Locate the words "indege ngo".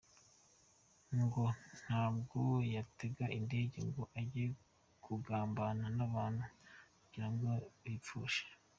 3.37-4.03